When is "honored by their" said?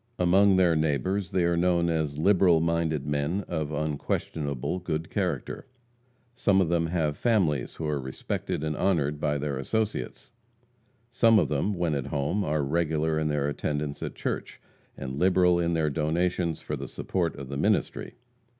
8.75-9.59